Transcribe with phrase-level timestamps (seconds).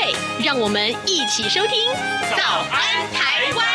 [0.00, 1.90] 对，让我们一起收听
[2.36, 2.78] 《早安
[3.12, 3.66] 台湾》。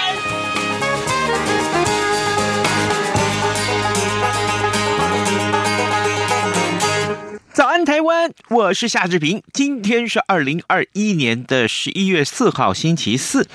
[7.53, 8.22] 早安，台湾！
[8.53, 9.41] 我是夏志平。
[9.51, 13.47] 今天是二零二一年的十一月四号，星期四。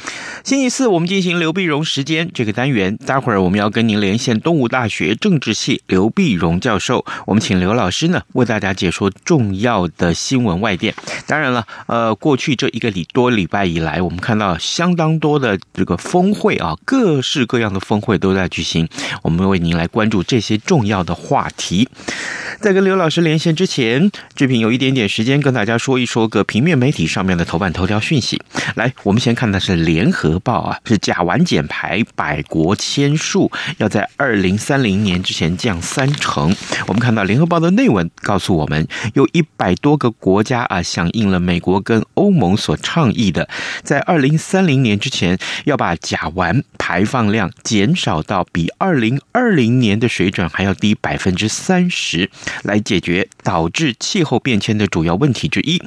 [0.43, 2.97] 星期四，我们进行刘碧荣时间这个单元。
[3.07, 7.05] 待会儿我们要跟您连线东吴大学政治系刘碧荣教授。
[7.27, 10.93] 我们请刘老师呢为大家解说重要的新闻外电。
[11.29, 18.89] 当然了，呃，过去这一个礼多礼拜以来，我们看到相当多的这个峰会啊，各式各样的峰会都在举行。
[19.23, 21.89] 我们为您来关注这些重要的话题。
[22.61, 28.41] 在跟刘老师连线之前，志平有一点点点时间跟大家说一说个平面媒体上面的头版头条讯息。
[28.75, 36.57] 来，我们先看的是《联合报》啊，是甲烷减排百国签署，要在二零三零年之前降三成。
[36.87, 43.47] 我们看到《联合报》的内文告诉我们，有一百多个国家啊，响应了美国跟欧盟所倡议的，
[43.83, 52.31] 在二零三零年之前要把甲烷排放量减少到比二零二零年的水准还要低百分之三十。
[52.63, 55.83] 来解决导致气候变迁的主要问题之一，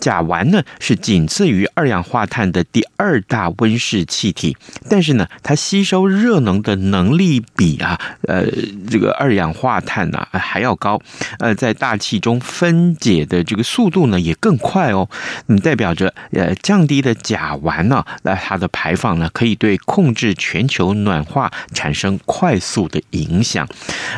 [0.00, 4.56] 甲烷呢是仅次于二氧化碳的第二大温室气体，
[4.90, 8.44] 但是呢，它吸收热能的能力比啊，呃，
[8.90, 11.00] 这个二氧化碳呢还要高，
[11.38, 15.08] 呃，在大气中分解的这个速度呢也更快哦，
[15.46, 23.68] 嗯，代表着呃降低的甲烷呢，那它的排放呢可以对控制全球暖化产生快速的影响，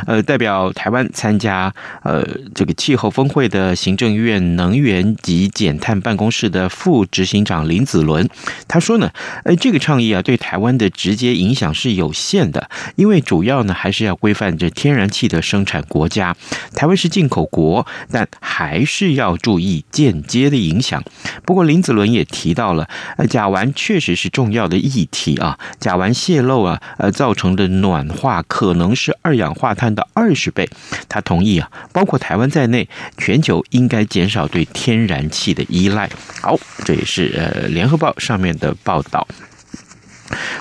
[0.07, 1.73] 呃，代表台湾参加。
[2.03, 2.25] 呃，
[2.55, 8.29] 这个气候峰会的行政院能源及减碳办公室的副执行长林子伦，
[8.69, 9.11] 他说呢，
[9.45, 16.37] 呃，这个倡议啊，对台湾的直接影响是有限的，因为主要呢还是要规范这天然气的生产国家，
[16.75, 21.03] 台湾是进口国，但还是要注意间接的影响。
[21.45, 30.69] 不过林子伦也提到了，呃，甲烷确实是重要的议题啊，甲烷泄漏啊，呃，造成的暖化可能是二氧化碳的二十倍。
[31.09, 31.71] 他同意啊。
[31.93, 36.11] 包括台湾在内，全球应应该减少对天然气的依赖。
[36.43, 39.25] 好，这也是呃联合报上面的报道。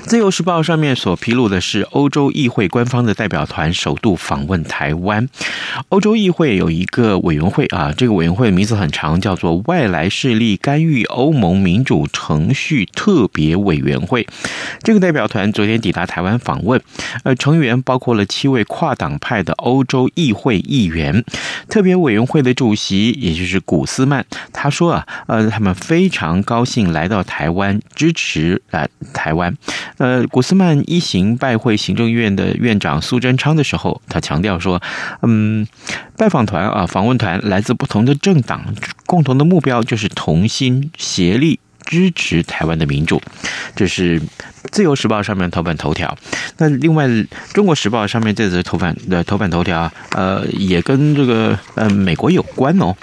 [0.06, 5.28] 自由时报上面所披露的是，欧洲议会官方的代表团首度访问台湾。
[5.90, 14.28] 欧洲议会有一个委员会啊，这个委员会名字很长，叫做“外来势力干预欧盟民主程序特别委员会”。
[14.84, 16.80] 这个代表团昨天抵达台湾访问，
[17.24, 21.26] 呃，成员包括了七位跨党派的欧洲议会议员。
[21.68, 24.24] 特别委员会的主席，也就是古斯曼，
[24.54, 29.58] 他说啊，呃，他们非常高兴来到台湾，支持啊台湾。
[29.98, 34.82] 呃，古斯曼一行拜会行政院的院长苏贞昌的时候，他强调说，
[35.22, 35.66] 嗯，
[36.18, 38.64] 拜访团啊，访问团来自不同的政党，
[39.06, 43.22] 共同的目标就是同心协力支持台湾的民主。
[43.76, 44.20] 这是
[44.72, 46.18] 《自由时报》上面头版头条。
[46.58, 47.08] 那另外，
[47.54, 52.94] 《中国时报》上面这则头版的头版头条，呃，也跟这个呃美国有关哦。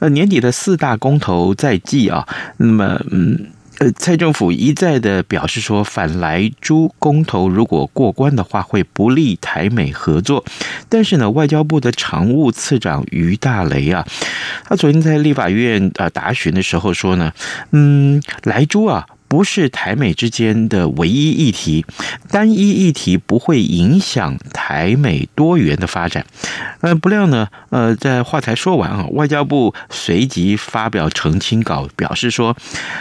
[0.00, 2.26] 呃，年底的四大公投在即啊，
[2.56, 3.46] 那么嗯。
[3.82, 10.44] 呃，蔡政府一再的表示说，反莱猪公投如果过关的话，会不利台美合作。
[10.88, 14.06] 但是呢，外交部的常务次长于大雷啊，
[14.64, 17.32] 他昨天在立法院啊答询的时候说呢，
[17.72, 19.04] 嗯，莱猪啊。
[19.32, 21.86] 不是台美之间的唯一议题，
[22.30, 26.26] 单一议题不会影响台美多元的发展。
[26.82, 32.54] 呃，不料呢，呃，在话才说完啊，外交部随即发表澄清稿，表示说，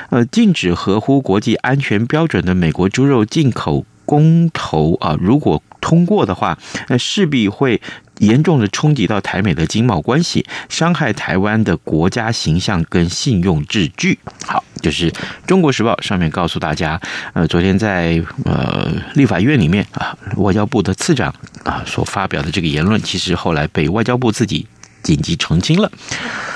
[0.10, 6.58] 呃，禁止合乎国际安全标准的美国猪肉进口公投啊，如果通过的话，
[6.88, 7.82] 那势必会。
[8.22, 14.20] 严重的冲击到台美的经贸关系，伤害台湾的国家形象跟信用秩序。
[14.46, 15.12] 好，就是
[15.48, 17.02] 《中国时报》上面告诉大家，
[17.34, 21.34] 呃，昨天在呃立法院里面啊，外交部的次长
[21.64, 24.68] 啊所发表的这个言论，其实后来被外交部自己
[25.02, 25.92] 紧急澄清了。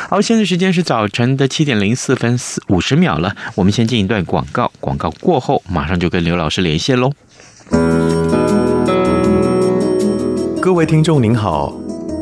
[0.08, 7.12] 好，现在时间是早晨的七点零四分四五十秒了，我们先进一段广告，广告过后马上就跟刘老师连线喽。
[10.66, 11.72] 各位听众您好，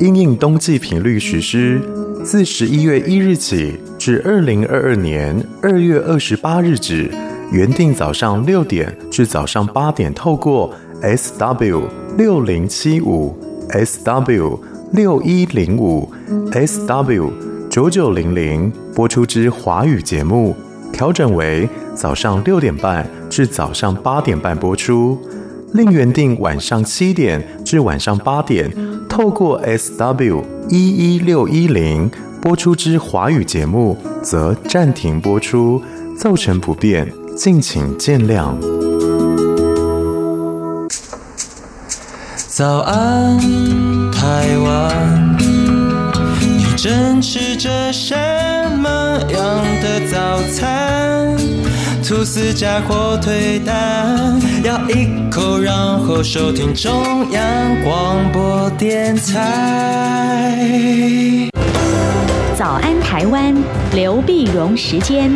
[0.01, 1.81] 因应冬季频率实施，
[2.25, 7.09] 自十一月一日起至二零二二年二月二十八日止，
[7.53, 10.69] 原定早上六点至早上八点，透过
[11.01, 11.83] SW
[12.17, 13.33] 六零七五、
[13.69, 14.59] SW
[14.91, 16.11] 六一零五、
[16.51, 17.31] SW
[17.69, 20.53] 九九零零播出之华语节目，
[20.91, 25.17] 调整为早上六点半至早上八点半播出。
[25.73, 28.71] 另原定晚上七点至晚上八点，
[29.09, 32.09] 透过 SW 一一六一零
[32.39, 35.81] 播出之华语节目，则暂停播出，
[36.15, 38.53] 造成不便，敬请见谅。
[42.47, 43.39] 早安，
[44.11, 48.13] 台湾，你正吃着什
[48.77, 51.42] 么样的早餐？
[52.15, 57.41] 吐司加火腿蛋，咬一口，然后收听中央
[57.83, 60.69] 广播电台。
[62.55, 63.55] 早安，台湾，
[63.95, 65.35] 刘碧荣时间。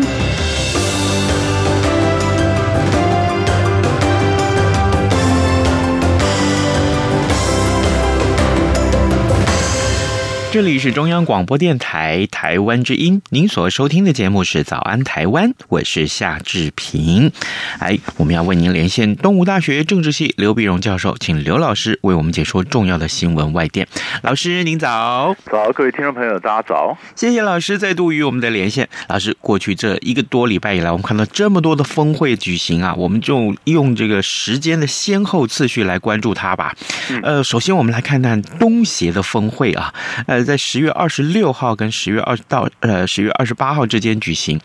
[10.57, 17.31] 这里是中央广播电台台湾之音，您所收听的节目是《早安台湾》，我是夏志平。
[17.77, 23.87] 哎，我们要为您连线东吴大学政治系刘碧荣教授，请刘老师为我们解说重要的新闻外电。
[24.23, 25.35] 老师，您早。
[25.45, 26.97] 早，各位听众朋友，大家早。
[27.15, 28.89] 谢谢老师再度与我们的连线。
[29.09, 36.75] 老师，过去这一个多礼拜以来，我们看到这么多的峰会举行啊，我们就用这个时间的先后次序来关注它吧。
[37.21, 39.93] 呃，首先我们来看看东协的峰会啊，
[40.25, 40.46] 呃。
[40.47, 44.57] 在十月二十六号跟十月二十到呃十月二十八号之间举行。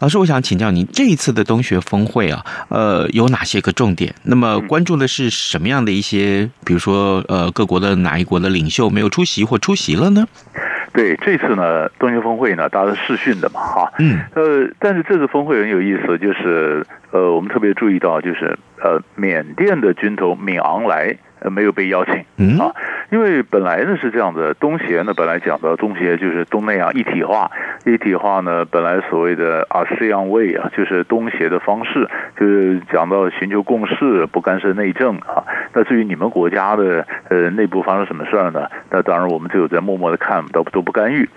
[0.00, 4.14] 老师，我想请教您，这一次的东学峰会啊，呃，有哪些个重点？
[4.22, 10.26] 那么关注的是什么样的一些，比如说呃，各国的哪一国的领袖没有出席或出席了呢？
[10.94, 21.18] 对，这次呢，东学峰会呢，大家都视讯的嘛，哈，嗯，呃，但是这次峰会很有意思，就是呃，我们特别注意到，就是呃，缅甸的军头敏昂莱。
[21.40, 22.72] 呃，没有被邀请，嗯啊，
[23.10, 27.50] 因为本来呢是这样的，东协呢本来讲到东协就是东南亚一体化，
[27.84, 32.08] 一体化呢本来所谓的 ASEAN Way 啊，就是东协的方式，
[32.38, 35.44] 就是讲到寻求共识，不干涉内政啊。
[35.72, 38.68] 那至于你们国家的呃内部发生什么事儿呢？
[38.90, 41.28] 那当然我们只有在默默的看，都都不干预。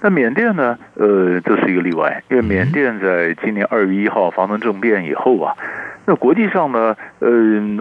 [0.00, 0.78] 那缅甸呢？
[0.94, 5.54] 呃，这是一个例外，因为缅甸在今年二月一号发生政变以后啊。
[6.10, 7.30] 那国际上呢，呃，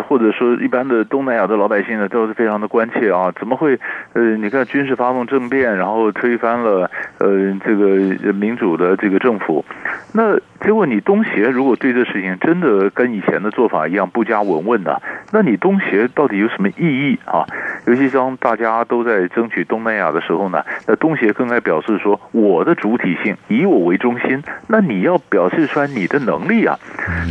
[0.08, 3.80] 或者说一般的东南亚的老百姓呢，都是非常的关切啊，怎么会，
[4.14, 9.66] 呃，你看军事发动政变，然后推翻了，呃，这个民主的这个政府，
[10.14, 17.48] 那结果你东协如果对这事情真的跟以前的做法一样不加闻问的，那你东协到底有什么意义啊？
[17.88, 26.78] 尤其当大家都在争取东南亚的时候呢，那东协更该表示说我的主体性，以我为中心，那你要表示出来你的能力啊。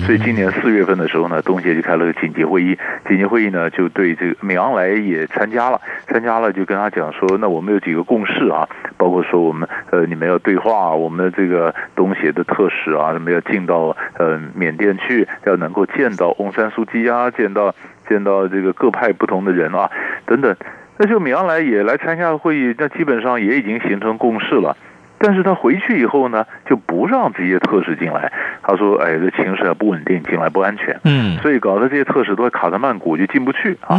[0.04, 17.74] 所以今年四月份的时候呢，东协就开了个紧急会议，紧急会议呢就对这个敏昂莱也参加了，参加了就跟他讲说，那我们有几个共识啊，包括说我们呃你们要对话，我们的这个东协的特使啊，什么要进到呃缅甸去，要能够见到翁山苏姬啊，见到。
[18.08, 19.90] 见到这个各派不同的人啊，
[20.24, 20.56] 等等，
[20.96, 24.74] 那就敏昂莱也来参加会议，那基本上也已经形成共识了。
[25.18, 28.32] 但是他回去以后呢，就不让这些特使进来。
[28.62, 33.96] 他说：“哎，这情势还不稳定，进来不安全。”嗯，所以搞得这些特使都卡在曼谷，就进不去啊。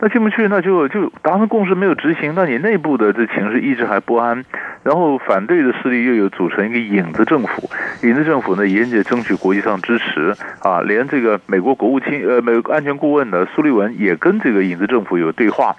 [0.00, 4.44] 那进不去，那就就达成共识没有执行，那你内部的这情势一直还不安。
[4.82, 7.68] 然后反对的势力又有组成一个影子政府，
[8.02, 10.80] 影子政府呢也在争取国际上支持啊。
[10.80, 15.74] 连这个美国国务卿呃，美国安全顾问呢苏利文也跟这个影子政府有对话。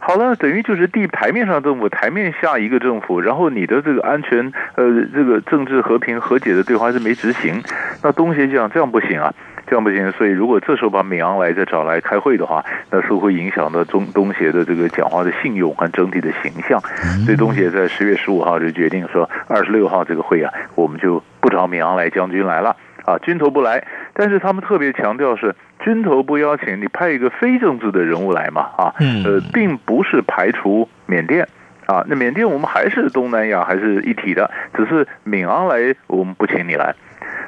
[0.00, 7.62] 好了，等于就是地台面上政府，台面下一个政府，然后你的这个安全呃，这个政治和平和解的对话是没执行。
[8.02, 9.32] 那东协讲这样不行啊，
[9.66, 10.10] 这样不行。
[10.12, 16.80] 所以如果这时候把敏昂莱再找来开会的话，那是会影响到中东协的这个讲话的信用和整体的形象。
[17.24, 23.86] 所以东协在十月十五号就决定说，二十六号这个会啊，我们就不找敏昂莱将军来了啊，军头不来。
[24.14, 25.54] 但是他们特别强调是。
[25.84, 28.70] 军头不邀请你派一个非政治的人物来嘛？
[28.76, 31.48] 啊，呃，并不是排除缅甸
[31.92, 36.94] 啊，那缅甸我们还是东南亚还是一体的，只是闽昂莱我们不请你来。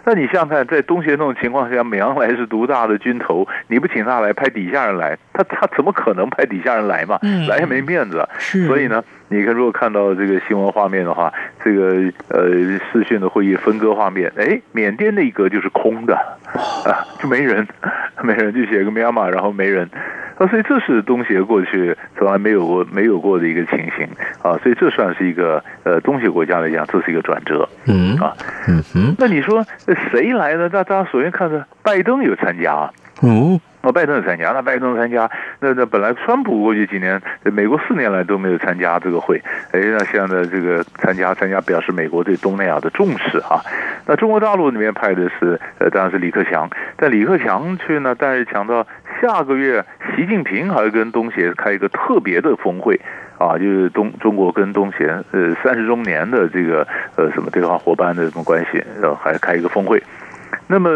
[0.07, 7.19] 那你想想看，在东协那种情况下，美昂莱是独大的军头，你不请他来，派底下人来，他他怎么可能派底下人来嘛？
[7.49, 8.29] 来也没面子。
[8.67, 11.33] 所以呢，你看如果看到这个新闻画面的话，
[11.65, 12.49] 这个呃
[12.93, 17.67] 视讯的会议分割画面，哎，缅甸那一格就是空的啊，就没人，
[18.23, 19.89] 没人就写个 Myanmar，然后没人。
[20.37, 24.05] 啊，所以这是东协过去从来没有过没有过的一个情形
[24.43, 28.35] 啊，所以这算是一个呃东协国家来讲，这是一个转折，嗯啊，
[28.67, 29.65] 嗯哼，那你说
[30.11, 30.69] 谁来呢？
[30.69, 32.91] 大家首先看着拜登有参加啊。
[33.85, 33.93] 哦。
[33.93, 43.63] 拜登参加，那拜登参加，那那本来川普过去几年，美国四年来都没有参加这个会，哎，那现在这个参加参加，表示美国对东南亚的重视啊。
[44.07, 48.87] 那中国大陆那边派的是，呃，当然是李克强，但李克强去呢，但是强调
[49.23, 49.85] 下个月，
[50.17, 53.01] 习近平还要跟东协开一个特别的峰会
[53.39, 56.87] 啊，就是东中国跟东协呃三十周年的这个
[57.17, 60.03] 呃什么对话伙伴的什么关系，然后还开一个峰会。
[60.67, 60.89] 那么，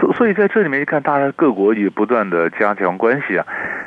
[0.00, 3.44] 所所以在这里面一看，大家各国也不断的加强关系啊。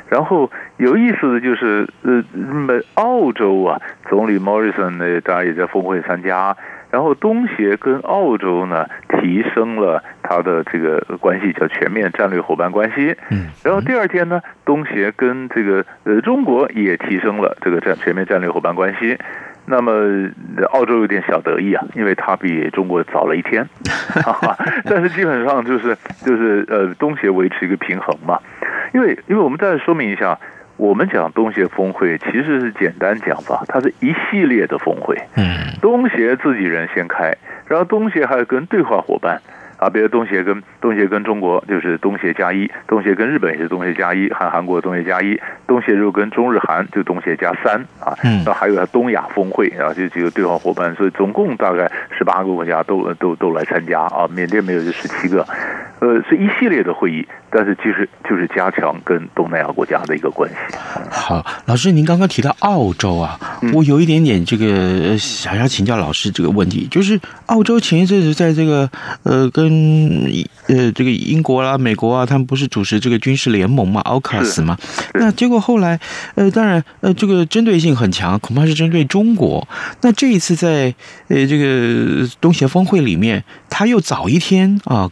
[0.08, 6.56] 然后有意思的就是，呃，那么澳洲啊，总理 Morrison 呢，大家也在峰会参加。
[6.90, 13.16] 然后东协跟澳洲呢，提升了他的这个关系，叫全面战略伙伴关系。
[13.30, 13.46] 嗯。
[13.62, 19.16] 然后第二天呢，东协跟这个呃中国也提升了这个战全面战略伙伴关系。
[19.70, 19.92] 那么
[20.72, 23.64] 澳洲有点小得意啊，因为它比中国早了一天，
[24.84, 25.96] 但是基本上就是
[26.26, 28.40] 就是呃东协维持一个平衡嘛，
[28.92, 30.36] 因为因为我们再说明一下，
[30.76, 35.46] 我们讲东协峰会其实是简单讲法，它是一系列的峰会，嗯，
[35.80, 37.32] 东协自己人先开，
[37.68, 39.40] 然后东协还有跟对话伙伴。
[39.80, 48.12] 啊，比如东协跟东协跟中国就是东协加一，东协跟日本也是东协加一，和韩国东协加一，东协如果跟中日韩就东协加三啊，
[48.44, 55.46] 那还有它东亚峰会啊，就几个对话伙伴，所以总共大概十八个国家都都都来参加啊，缅甸没有就十七个，
[56.00, 60.56] 呃，是一系列的会议，但是其实就是加强跟东南亚国家的一个关系。
[61.10, 63.38] 好，老师，您刚刚提到澳洲啊，
[63.72, 68.88] 我有一点点这个想要请教老师这个问题，就是澳洲前一阵子在这个
[69.24, 70.30] 呃跟嗯，
[70.68, 74.76] 呃，这个英国啦、美国啊，他们不是主持这个军事联盟嘛，AUKUS 嘛？
[75.14, 75.98] 那结果后来，
[76.36, 79.66] 呃，当然，呃，这个针对性很强，恐怕是针对中国。
[80.02, 80.94] 那这一次在
[81.28, 85.10] 呃这个东协峰会里面，他又早一天啊，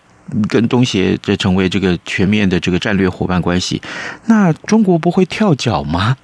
[0.49, 3.81] 跟东协这成为这个全面的这个战略伙伴关系。
[4.27, 6.17] 那中国不会跳脚吗？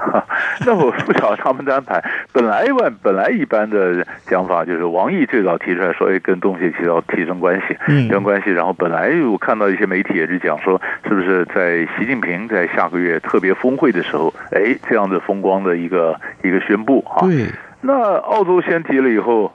[0.64, 2.02] 那我不晓得他们的安排。
[2.32, 8.50] 本来一般本来一般的讲法就是王毅最早提出来说，哎，跟东协提到提升关系，提升关系。
[8.50, 17.26] 然后本来我看到一些媒体也是讲说，是不是在习近平在下个月特别峰会的时候，哎，这样的风光的一个一个宣布啊。
[17.26, 17.46] 对。
[17.82, 19.52] 那澳洲先提了以后。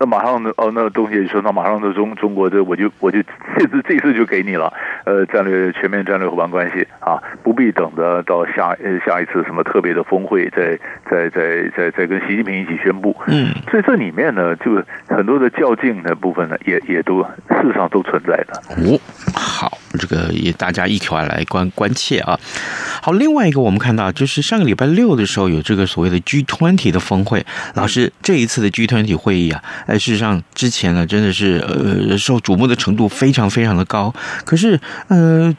[0.00, 0.50] 那马上呢？
[0.56, 3.18] 哦，那东西就说，那马上的中中国这我就我就
[3.58, 4.72] 这次这次就给你了，
[5.04, 10.78] 呃，战略全面战略伙伴关系啊，不必等着到下呃下一次什么特别的峰会再
[11.10, 13.16] 再再再再跟习近平一起宣布。
[13.26, 18.52] 嗯，所以这里面呢，就很多的较劲的部分呢，也也都事实上都存在的。
[18.76, 19.00] 哦，
[19.34, 22.38] 好，这个也大家一起来关关切啊。
[23.02, 29.62] 好，另外一个我们看到就是上个礼拜六的时候有这个所谓的 G20 的峰会，老师这一次的 G20 会议啊。
[29.86, 34.14] 哎，事实上，之前呢，真的是呃，受瞩目的程度非常非常的高。
[34.44, 35.54] 可是，呃，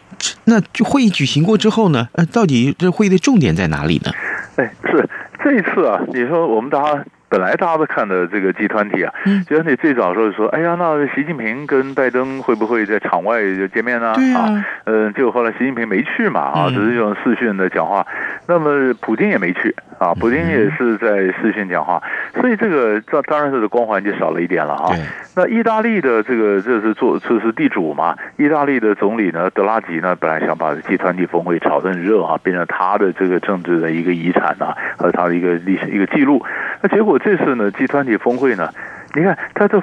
[0.45, 4.11] 那就会议举行过之后呢，呃，到底这会议的重点在哪里呢？
[4.57, 5.09] 哎，是
[5.43, 7.05] 这一次啊，你说我们大家。
[7.29, 9.13] 本来大家都看的这个集团体啊，
[9.47, 14.13] 集团体最早时候说，哎呀，那习近平跟拜登会不会在场外就见面呢？
[14.35, 18.05] 啊，啊，嗯，结果后来习近平没去嘛，啊，只是用视讯的讲话。
[18.47, 22.01] 那么普京也没去啊，普京也是在视讯讲话，
[22.33, 24.89] 所以这个这当然是光环就少了一点了啊。
[25.35, 36.43] 那意大利的这个这是做这是地主嘛，意大利的总理呢，德拉吉呢，本来想把集团体峰会炒得很热啊，变成他的这个政治的一个遗产啊，和他的一个历史一个记录。
[36.81, 37.18] 那结果。
[37.19, 38.73] 这次呢集团体峰会呢，
[39.15, 39.81] 你看他这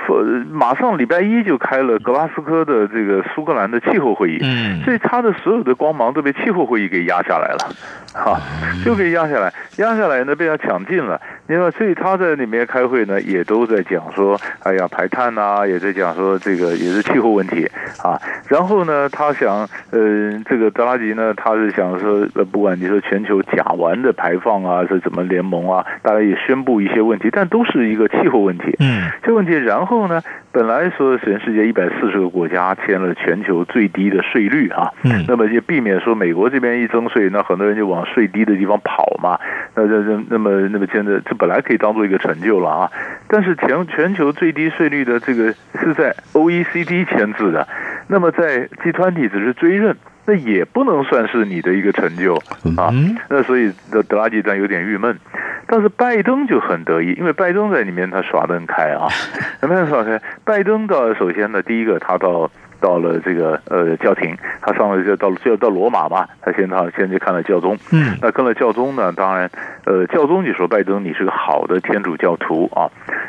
[0.53, 7.75] 马上礼拜一就开了格拉斯哥的这个苏格兰的气候会议，嗯，所以他的所有的光芒都被气候会议给压下来了，
[8.15, 8.41] 哈，
[8.85, 11.21] 就给压下来，压下来呢被他抢尽了。
[11.49, 17.69] 你看，所以他在里面开会呢，也都在讲说，哎呀，排碳呐、啊，也在讲说这个也是气候问题
[18.03, 18.21] 啊。
[18.49, 28.75] 然后呢，他想，呃，这个德拉吉呢，他是想说，呃，不管你说全球甲烷的排放啊是怎么联盟啊，大家也宣布一些问题，但都是一个气候问题。
[28.81, 29.53] 嗯，这问题。
[29.53, 39.39] 然后呢，本来说全世界一百四十个国家签了全球最低的税率啊，嗯，那么就避免说美国这边一征税，那很多人就往税低的地方跑嘛。
[39.75, 41.37] 那这这那么那么现在这。
[41.39, 42.91] 本来可以当做一个成就了啊，
[43.29, 47.69] 但是全全球最低税率的这个是在 OECD 签字的，
[48.09, 49.95] 那么在 G20 只是追认，
[50.27, 52.35] 那也不能算是你的一个成就
[52.77, 52.93] 啊。
[53.29, 55.19] 那所以德德拉吉当然有点郁闷，
[55.67, 59.09] 但是拜登就很得意，因为拜登在里面他耍得很开啊，
[59.61, 60.21] 什么样耍开？
[60.45, 62.51] 拜登到首先呢，第一个他到。
[62.79, 69.51] 到了这个呃教廷，他上了就到就到罗马嘛，他先他先去看了教宗，嗯，那跟了教宗呢，当然
[69.87, 72.85] 呃教宗就说拜登你是个好的天主教徒啊，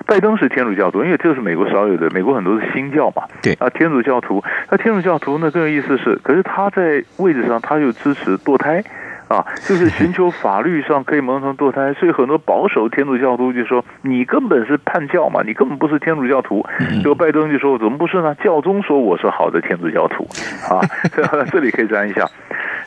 [0.07, 8.83] 拜登是天主教徒，因为这是美国少有的，美国很多是新教嘛，对啊天主教徒，那天主教徒呢更有意思是，可是他在位置上他又支持堕胎。
[9.27, 16.65] 啊，就是寻求法律上可以蒙上堕胎，所以很多保守天主教徒就说你根本是叛教嘛，你根本不是天主教徒。
[17.01, 18.33] 结果拜登就说怎么不是呢？
[18.35, 20.27] 教宗说我是好的天主教徒
[20.69, 20.81] 啊，
[21.51, 22.25] 这里可以沾一下。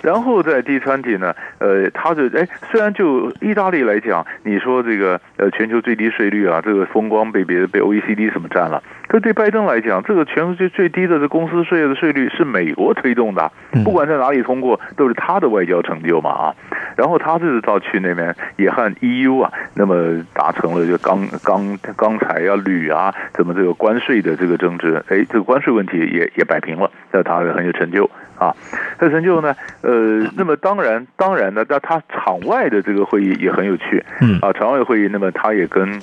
[0.02, 13.50] 然后在第三题呢，呃，他的哎，虽然就意大利来讲，你说这个呃全球最低税率啊，这个风光被别的被 OECD 什么占了，可对拜登来讲，这个全世界最低的这公司税的税率是美国推动的，
[13.82, 16.54] 不管在哪里通过，都是他的外交成就嘛啊。
[16.96, 28.54] 然后他这次到去那边也和 EU 啊，那么达成了就钢钢钢材啊、铝啊，怎么这个关税的这个争执，哎，这个关税问题也也摆平了，那他很有成就啊。
[28.96, 29.52] 他成就呢，
[29.82, 36.00] 呃，那么当然当然呢，那他场外的这个会议也很有趣，嗯啊，场外会议，那么他也跟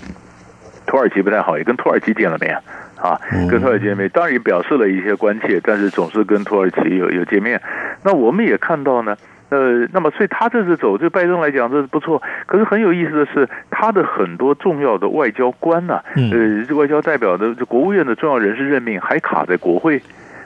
[0.86, 2.58] 土耳其不太好，也跟土耳其见了面
[3.02, 7.62] 啊，跟土耳其见面，当然也表示了一些关切，但是总是跟土耳其有有见面。
[8.04, 9.16] 那我们也看到呢。
[9.50, 12.22] 呃，那么所以他这次走，对拜登来讲这是不错。
[12.46, 20.02] 可是很有意思的是，他的很多重要的外交官呐、啊，呃，外交代表的国务院的重要人事任命还卡在国会，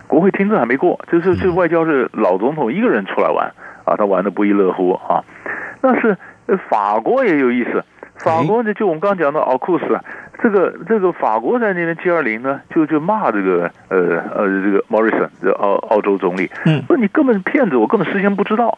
[0.05, 1.03] 国会听证还没过。
[1.11, 3.51] 就是这外交是老总统一个人出来玩
[3.85, 5.25] 啊，他玩的不亦乐乎啊。
[5.81, 6.15] 但是
[6.69, 7.83] 法国也有意思，
[8.23, 9.85] 法国呢，就我们刚刚讲的奥库斯，
[10.41, 13.97] 这个这个法国在那边 G 二零呢，就就骂这个呃
[14.35, 18.77] 呃这个 Morrison 这澳澳洲总理，嗯，说你根本是骗子，我根本事先不知道。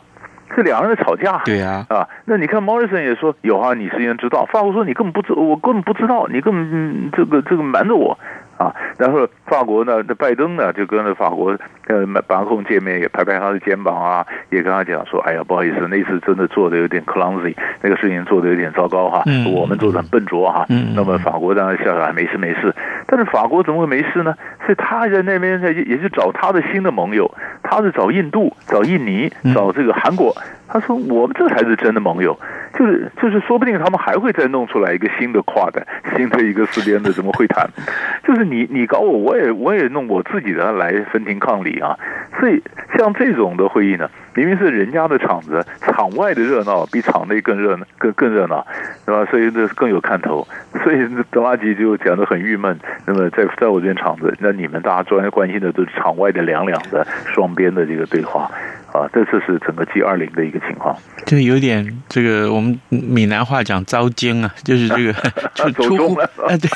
[0.55, 4.45] 这两个人在吵架，对呀，啊，那你看，Morrison 也说有啊，你事先知道。
[4.45, 8.19] 法国说你根本不知，我根本不知道，你根本、嗯、这个这个瞒着我。
[8.57, 11.57] 啊，然后法国呢，那拜登呢就跟着法国
[11.87, 20.65] 呃白宫见面，也拍拍他的肩膀啊，也跟他讲说，哎呀，不好意思，那次真的做的有点 clumsy，那个事情做的有点糟糕哈，嗯、我们做的很笨拙哈。
[20.69, 22.73] 嗯、那么法国当然笑笑，没事没事。
[23.07, 24.35] 但是法国怎么会没事呢？
[24.65, 27.29] 所以他在那边在也是找他的新的盟友，
[27.63, 30.33] 他是找印度、找印尼、找这个韩国。
[30.67, 32.35] 他说我们这才是真的盟友，
[32.73, 35.85] 就是就是说不定他们还会再弄出来一个新的跨的
[36.15, 37.67] 新的一个四边的什么会谈，
[38.23, 38.42] 就是。
[38.43, 41.97] 你你搞我，我也我也弄我自己的来分庭抗礼啊！
[42.39, 42.61] 所以
[42.97, 48.65] 像这种的会议呢，明明是人家的场子，场外的热闹比场内更热闹，更更热闹，
[49.05, 49.25] 对吧？
[49.31, 50.47] 所以这更有看头。
[50.83, 52.77] 所以德拉吉就讲得很郁闷。
[53.05, 58.49] 那么在在我这边场子，那你们大家专业关心的都是场外的两两的双边的这个对话。
[58.93, 65.13] 啊，这次是整个 G 二零的一个情况，就有点这个我们闽南话讲糟精啊，就是这个
[65.55, 66.69] 就 走中了啊，对，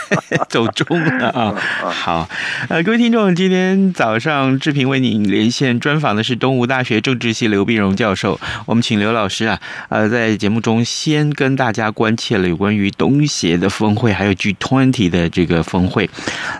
[0.49, 1.53] 走中了啊。
[1.83, 2.27] 好，
[2.69, 16.09] 呃，各位听众，今天早上志平为您连线专访的是东吴大学政治系刘碧荣教授，我们请刘老师啊，呃，在节目中先跟大家关切了有关于东协的峰会，还有 G twenty 的这个峰会。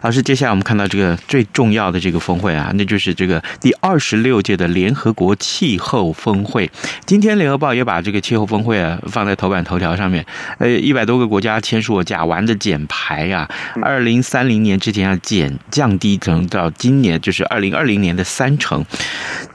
[0.04, 5.36] 老师，接下来我们看到这个最重要的这个峰会啊，那就是这个第二十六届的联合国。
[5.48, 6.70] 气候峰会，
[7.06, 10.26] 今天联合报也把这个气候峰会啊放在头版头条上面。
[10.58, 13.50] 呃，一百多个国家签署了甲烷的减排啊，
[13.82, 18.84] 二零三零年之前要减降低成到今年就是二零二零年的三成。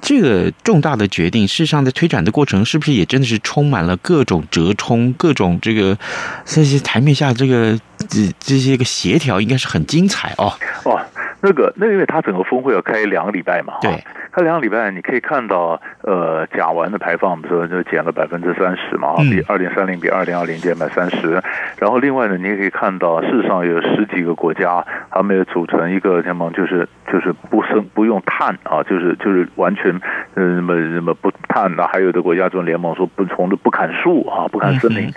[0.00, 5.96] 这个重大的决定，事实上在推展的过程，是不是也真的是充满了各种折冲，各种这个
[6.46, 7.78] 这些台面下这个
[8.09, 10.52] 这这些个协调，应该是很精彩哦。
[10.85, 10.98] 哦，
[11.42, 13.90] 那个那个，因为它整个峰会要开两个礼拜嘛，对。
[14.31, 21.33] 开两个礼拜，你可以看到，呃，甲烷的排放，比如说就减了百分之三十嘛，比二零三零比二零二零减百三十。
[21.76, 29.92] 然后另外呢，你也可以看到，事实上有十几个国家，他们也组成一个联盟，就是就是不生不用碳啊，就是就是完全，
[30.35, 35.12] 呃，什么什么不碳的，还有的国家这种联盟说不从不砍树啊，不砍森林。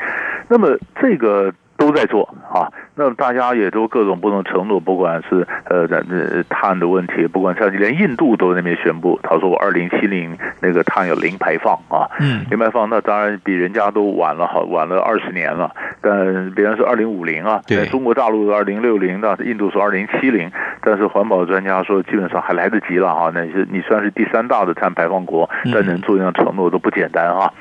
[0.50, 1.54] 那么这个。
[1.78, 15.70] 都在做啊，那大家也都各种不同承诺，不管是呃咱这碳的问题，不管像连印度都在那边宣布，他说我二零七零那个碳有零排放啊，嗯，零排放那当然比人家都晚了好晚了二十年了，
[16.02, 20.50] 但别人是二零五零啊，对，中国大陆是二零六零的，印度是二零七零，
[20.82, 27.52] 但是环保专家说基本上还来得及了哈，那是你算是第三大的碳排放国，但能做这样承诺都不简单哈。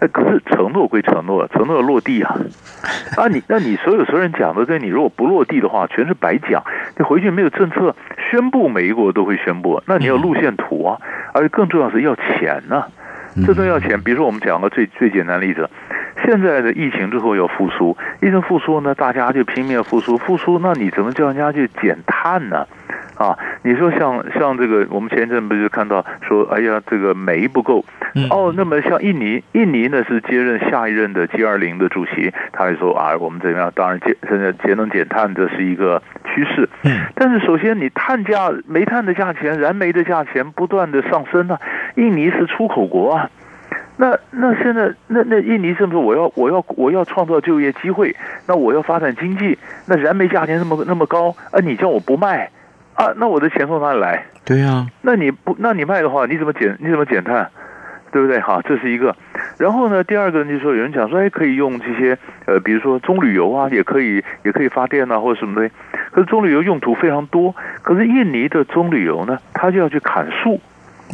[0.00, 2.36] 哎，可是承诺归承诺，承诺要落地啊！
[3.18, 6.62] 啊，你那你所有所有人讲的这，你如果不落地的话，全是白讲。
[6.96, 7.94] 你回去没有政策
[8.30, 9.82] 宣布，每一国都会宣布。
[9.86, 10.98] 那你要路线图啊，
[11.34, 12.88] 而且更重要是要钱呢、啊，
[13.44, 14.00] 这都要钱。
[14.02, 15.68] 比如说我们讲个最最简单的例子，
[16.24, 22.66] 现在的疫情之后要复苏，疫情复苏呢，大家就拼命复苏，复苏，那你怎么叫人家去减碳呢？
[23.16, 27.84] 啊，你说像像这个，我们前一阵不是看到说，哎呀，这个煤不够，
[28.30, 33.72] 哦，那么像印尼，印尼呢是接任下一任的 G 二零的主席，他还说啊，我们怎么样？
[33.74, 41.58] 当然节现在节能减碳这是一个趋势，嗯，但是首先你碳价、煤炭的价钱、燃煤的价钱不断的上升啊，
[41.96, 43.30] 印尼是出口国啊。
[44.00, 48.14] 那那现在那那印尼政府，我要我要我要创造就业机会，
[48.46, 52.48] 那我要发展经济，那燃煤价钱那么那么高啊，你叫我不卖
[52.98, 54.26] 啊，那我的钱从哪里来？
[54.44, 57.48] 对呀，那你不那你卖的话，你怎么减你怎么减碳，
[58.10, 58.40] 对不对？
[58.40, 59.14] 好，这是一个。
[59.56, 65.70] 然后呢，第二个就是说，有人讲说，哎，可以用这些呃，比如说棕榈油啊，也可以也可以发电啊，或者什么的。
[66.10, 70.60] 可是棕榈油用途非常多，可是印尼的棕榈油呢，它就要去砍树。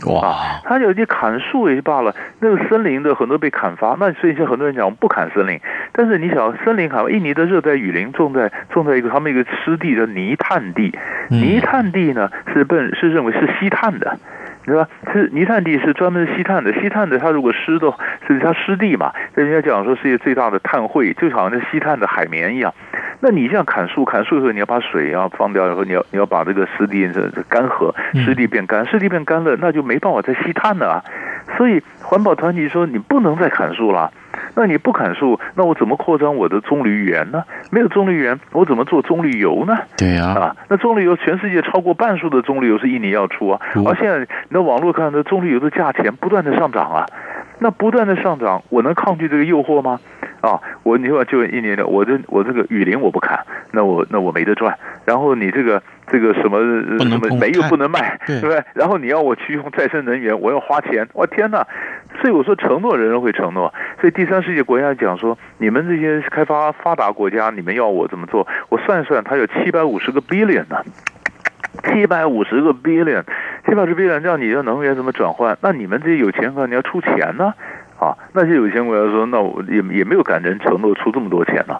[0.06, 0.60] 哇！
[0.64, 5.60] 他有些砍树也就罢了，那个森林的很多被砍伐，那所以像很多人讲，我们不砍森林。
[5.92, 10.92] 但是你想，森林砍，印尼的热带雨林种在种在一个他们一个湿地的泥炭地，
[11.30, 14.88] 泥炭地呢是被是认为是吸碳的，你知道吧？
[15.12, 17.92] 是泥炭地是专门吸碳的，吸碳的它如果湿的，
[18.26, 22.72] 是它湿地嘛，人家讲说世界最大的碳汇，就好像是吸碳的海绵一样。
[23.20, 30.96] 那你这样砍树，砍树的时候你要把水要放掉，然后你要你要把这个湿地这干涸，湿地变干，湿地变干了，那就没办法再吸碳了啊。
[31.56, 34.10] 所以环保团体说你不能再砍树了。
[34.54, 37.44] 那你不砍树，那我怎么扩张我的棕榈园呢？
[37.70, 39.76] 没有棕榈园，我怎么做棕榈油呢？
[39.96, 47.06] 对呀，啊，那棕榈油全世界超过半数的棕榈油是印尼要出啊，而现在你在网络看，那棕榈油的价钱不断的上涨啊。
[47.60, 50.00] 那不断的上涨，我能抗拒这个诱惑吗？
[50.40, 53.38] 啊，我你说就一年的，我这我这个雨林我不砍，
[53.70, 54.76] 那我那我没得赚。
[55.04, 56.58] 然后你这个这个什么
[56.98, 58.62] 什么煤又不能卖，对不对？
[58.74, 61.64] 然后你要我去用再生能源，我要花钱，我天哪！
[62.24, 63.74] 所以我说承诺人人会承诺。
[64.00, 68.48] 所以第三世界国家讲说，你们这些开发发达国家，你们要我怎么做？
[68.70, 70.82] 我算一算，他有七百五十个 billion 呢。
[71.82, 73.22] 七百五十个 billion，
[73.66, 75.58] 七百五十 billion，这样你的能源怎么转换？
[75.60, 77.52] 那你们这些有钱人，你要出钱呢？
[78.00, 81.78] 啊，那些有钱国家说，那我也也没有敢人承诺出这么多钱呢。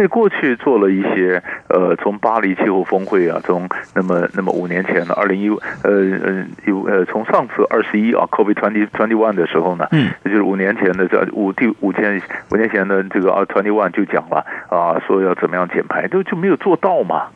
[0.00, 12.18] 所以过去做了一些，呃，从巴黎气候峰会啊，从那么那么五年前的二零一，呃呃有呃，从上次二十一啊，COVID twenty twenty one 的时候呢，嗯，也就是五年前的这五第五千
[12.50, 17.26] 五年前的这个啊 twenty one 就讲了啊，说要怎么样减排，就就没有做到嘛。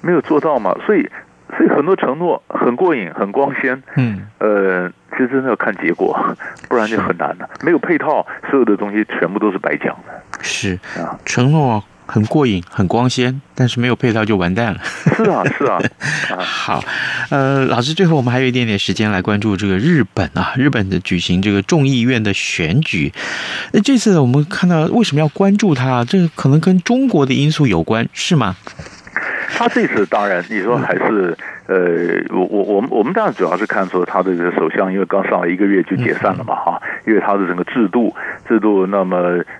[0.00, 1.06] 没有做到嘛，所以
[1.56, 6.18] 所以很多承诺很过瘾，很光鲜，嗯，呃，其实真的要看结果，
[6.68, 7.48] 不然就很难了。
[7.62, 10.22] 没有配套，所有的东西全部都是白讲的。
[10.40, 14.80] 是啊，承诺很过瘾，很光鲜，但是没有配套就完蛋了。
[15.14, 15.64] 是啊，是
[16.32, 16.40] 啊。
[16.40, 16.82] 好，
[17.30, 23.12] 呃，老师，最后我们还有一点点时间来关注这个日本啊，日本的举行这个众议院的选举。
[23.72, 26.04] 那这次我们看到为什么要关注它？
[26.04, 28.56] 这个可能跟中国的因素有关，是吗？
[29.54, 31.36] 他这次当然，你说还是
[31.66, 31.76] 呃，
[32.30, 38.14] 我我我们我们当然主要是看说他这个首相，因为刚上来一个月就解散了嘛哈，因为他的整个制度
[38.48, 39.16] 制度，那么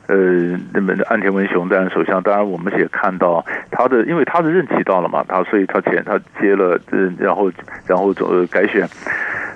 [0.08, 7.50] 呃，那么岸田文雄担任首相，当然我们也看到他的，因为他的任期到了嘛，他所以他前他接了，呃，然后
[7.86, 8.88] 然后呃改选，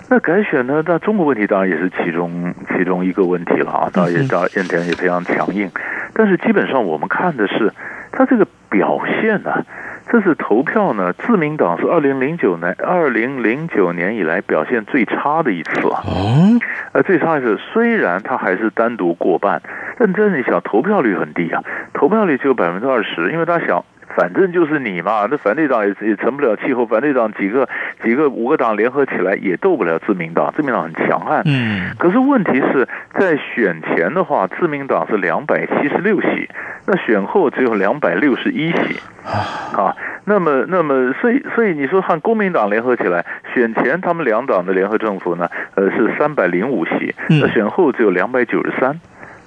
[0.09, 5.69] 那改选呢，那中国问题当然也是其中其中一个问题了啊，当然也当然岸田也非常强硬，
[6.14, 7.73] 但是基本上我们看的是
[8.12, 9.66] 他这个表现呢、啊。
[10.09, 16.05] 这次投票呢，自民党是二零零九年二零零九年以来表现最差的一次啊。
[16.07, 16.61] 哦，
[16.92, 19.61] 呃，最差一次，虽然他还是单独过半，
[19.99, 21.61] 但真的你想，投票率很低啊，
[21.92, 23.85] 投票率只有百分之二十，因为他想。
[24.16, 27.68] 反正就是你嘛，那反对党也也成不了气候，反对党几个
[28.02, 31.42] 几个五个党联合起来也斗不了自民党，自民党很强悍。
[31.44, 36.48] 嗯，可是问题是在选前的话，自民党是两百七十六席，
[36.87, 38.98] 那选后只有两百六十一席。
[39.26, 48.98] 啊，那么那么所以所以你说和公民党联合起来，选前他们两党的联合政府呢，呃是三百零五席，那选后只有两百九十三。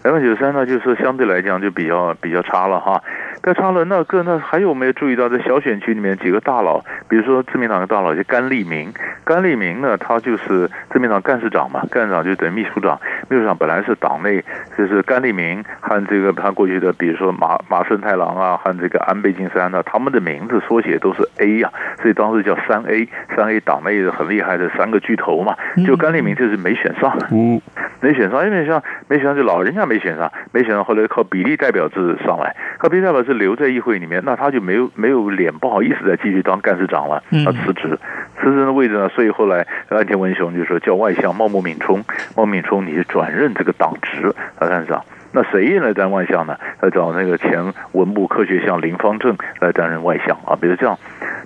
[0.02, 3.04] 两百九十三呢，就是相对来讲就比较比较差了哈，
[3.86, 13.00] 那个那还有没有注意到在小选区里面几个大佬，比如说自民党的大佬就甘利明，甘利明呢，他就是自民党干事长嘛，干事长就等于秘书长，
[13.30, 14.44] 秘书长本来是党内
[14.78, 21.72] 就是甘利明和这个他过去的，比如说马马顺太郎啊，和这个安倍晋三啊，他们的名字缩写都是 A 呀，
[22.02, 25.56] 所以当时叫三 A，三 A 党内的很厉害的三个巨头嘛，
[25.88, 27.60] 就甘利明就是没选上，嗯，
[28.00, 29.90] 没选上，因为像没选上就老人家。
[29.90, 37.98] 没选上，没选上，后来靠比例代表制上来，靠比例代表制留在议会里面，那他就没有没有脸，不好意思再继续当干事长了，他辞职，
[38.40, 41.98] 辞职的位置呢，所以后来安田文雄就说叫外相茂木敏充，
[42.36, 46.56] 茂木敏充你是转任这个党职啊干事长，那谁来当外相呢？
[46.84, 50.96] 要找那个前文部科学相林方正来担任外相啊，比如这样。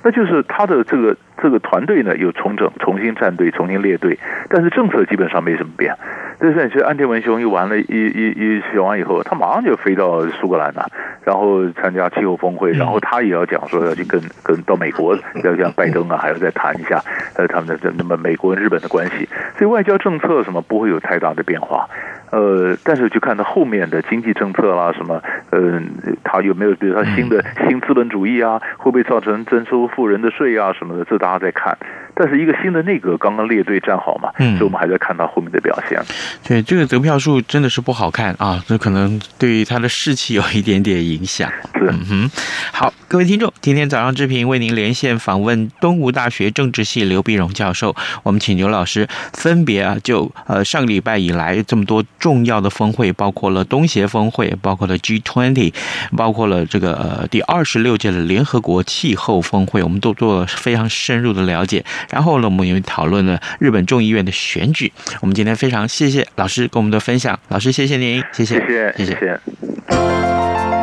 [0.04, 5.96] 那就是他的这个这个团队呢有重整、重新站队、重新列队，但是政策基本上没什么变。
[6.44, 10.86] 但是其实安田文雄一完了，一一一选完以后，他马上就飞到苏格兰了，
[11.24, 17.02] 然后参加气候峰会，然后他也要讲说要去跟跟到美国，要像拜登啊，还要再谈一下
[17.38, 19.26] 呃他们的这那么美国跟日本的关系，
[19.58, 21.88] 所以外交政策什么不会有太大的变化。
[22.32, 25.80] 呃，但是就看他后面的经济政策啦，什么，呃，
[26.24, 31.78] 他有没有比如说新的新资本主义啊，会不会造成征收富人的税啊什么的，这大家在看。
[32.16, 36.00] 但是一个新的内阁刚刚列队站好嘛，嗯，所以我们还在看他后面的表现。
[36.48, 41.52] 对，这个得票数真的是不好看啊，这可能对于他的士气有一点点影响。
[41.76, 42.32] 是，嗯哼。
[42.72, 55.72] 好，各位听众，今天早上志平为您连线访问东吴大学政治系刘碧荣教授，我们请刘老师分别啊，就呃上个礼拜以来这么多重要的峰会，包括了东协峰会，包括了 G20，
[56.18, 61.86] 包括了这个呃第二十六届的联合国气候峰会，我们都做了非常深入的了解。
[62.10, 64.92] 然后呢，我们也讨论了日本众议院的选举。
[65.22, 68.60] 我们今天非常谢谢老师跟我们的分享，老师谢谢您，谢谢，
[68.98, 70.83] 谢谢，谢谢。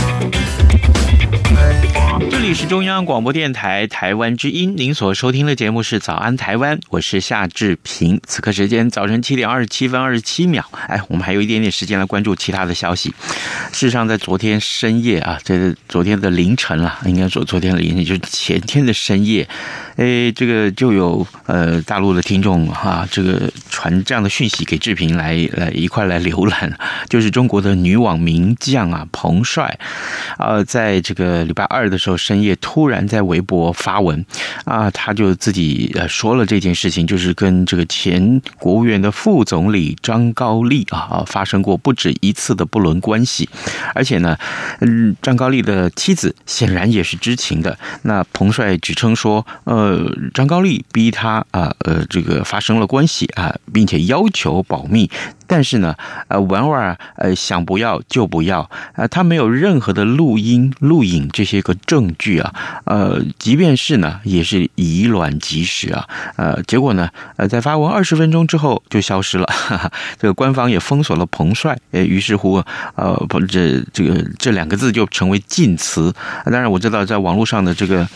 [2.29, 8.19] 这里是中央广播电台台湾之音，您所收听的节目是《早安台湾》，我是夏志平。
[8.25, 13.09] 此刻时间早晨七点二十七分二十七秒，哎，我们还有一点点时间来关注其他的消息。
[13.71, 19.47] 事实上，在昨天深夜啊，这昨天的凌晨了，应该说昨天的凌晨，就是前天的深夜。
[19.97, 26.77] 哎，这个就有呃大陆的听众哈，这个传这样的讯息给志平来来一块来浏览，
[27.09, 29.77] 就是中国的女网名将啊彭帅，
[30.37, 34.25] 啊，在这个礼拜二的时候深夜突然在微博发文
[34.65, 43.49] 啊，他就自己呃说了这件事情，就是跟这个前国务院的副总理张高丽啊发生过不止一次的不伦关系，
[43.93, 44.37] 而且呢，
[44.81, 47.77] 嗯，张高丽的妻子显然也是知情的。
[48.03, 55.09] 那彭帅举称说，呃，张高丽逼他啊，呃，这个发生了关系啊，并且要求保密。
[55.51, 55.93] 但是呢，
[56.29, 72.63] 呃，文儿呃想不要就不要，呃，他没有任何的录音、录影这些个证据啊，呃，即便是呢，也是以卵击石啊，呃，结果呢，呃，在发文二十分钟之后就消失了，哈哈，这个官方也封锁了彭帅，呃，于是乎，
[72.95, 76.13] 呃，不，这这个这两个字就成为禁词。
[76.45, 78.07] 当然，我知道在网络上的这个，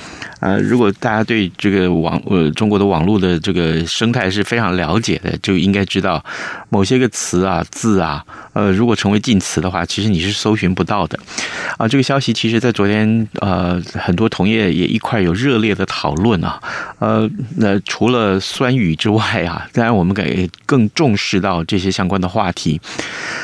[0.45, 6.23] 呃，如果大家对这个网呃中国的网络的这个生态是非常了解的，就应该知道
[6.69, 7.43] 某些个词。
[7.45, 11.19] 啊字啊，呃，如果成为禁词的话，其实你是搜寻不到的
[11.77, 11.87] 啊。
[11.87, 16.59] 这个消息其实，在昨天呃，很多同业也一块有热烈的讨论啊。
[16.99, 22.79] 呃，那除了酸雨之外啊，当然我们给更重视到这些相关的话题。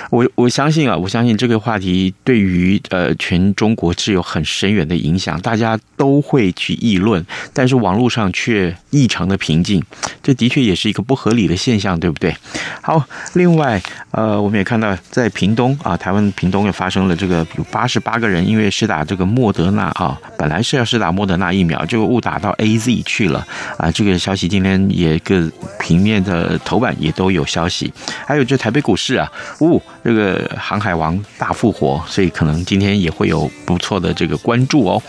[0.10, 9.82] 我我相信啊，我相信这个话题对于呃全中国是有很深远的影响，大家都会去议论，但是网络上却异常的平静，
[10.22, 12.36] 这的确也是一个不合理的现象，对不对？
[12.82, 13.02] 好，
[13.34, 13.82] 另外。
[14.12, 23.90] 呃，我们也看到在屏东啊，台湾屏东也发生了这个有八十八个人因为施打这个莫德纳啊，本来是要施打莫德纳疫苗，就误打到 AZ 去了啊。
[23.90, 25.50] 这个消息今天也各
[25.80, 27.94] 平面的头版也都有消息。
[28.28, 35.02] 还有这台北股市啊，呜、哦，这个航海王大复活，所以可能今天也会有不错的这个关注哦。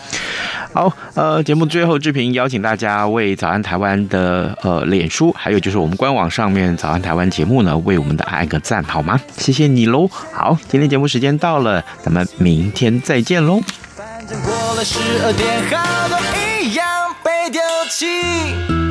[0.73, 9.19] 好，呃，节目最后，志平邀请大家为早安台湾的呃脸书，还有就是我们官网上面早安台湾节目呢，为我们的按个赞，好吗？
[9.37, 10.07] 谢谢你喽。
[10.07, 13.61] 好，今天节目时间到了，咱们明天再见喽。
[14.75, 16.17] 的十二点，好多
[16.61, 16.85] 一样
[17.23, 18.82] 被丢弃。